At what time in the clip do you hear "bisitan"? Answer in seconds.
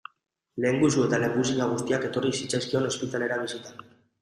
3.47-3.89